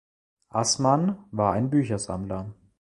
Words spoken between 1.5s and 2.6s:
ein Büchersammler.